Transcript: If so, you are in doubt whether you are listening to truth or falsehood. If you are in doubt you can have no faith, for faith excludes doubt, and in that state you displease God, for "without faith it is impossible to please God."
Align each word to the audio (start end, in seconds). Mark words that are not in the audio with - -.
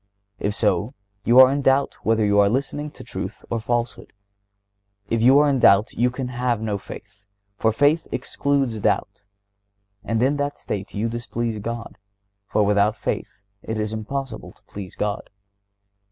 If 0.39 0.55
so, 0.55 0.95
you 1.25 1.39
are 1.39 1.51
in 1.51 1.61
doubt 1.61 2.03
whether 2.03 2.25
you 2.25 2.39
are 2.39 2.49
listening 2.49 2.89
to 2.89 3.03
truth 3.03 3.45
or 3.51 3.59
falsehood. 3.59 4.13
If 5.11 5.21
you 5.21 5.37
are 5.37 5.47
in 5.47 5.59
doubt 5.59 5.93
you 5.93 6.09
can 6.09 6.29
have 6.29 6.59
no 6.59 6.79
faith, 6.79 7.23
for 7.55 7.71
faith 7.71 8.07
excludes 8.11 8.79
doubt, 8.79 9.25
and 10.03 10.23
in 10.23 10.37
that 10.37 10.57
state 10.57 10.95
you 10.95 11.07
displease 11.07 11.59
God, 11.59 11.99
for 12.47 12.65
"without 12.65 12.95
faith 12.97 13.29
it 13.61 13.79
is 13.79 13.93
impossible 13.93 14.53
to 14.53 14.63
please 14.63 14.95
God." 14.95 15.29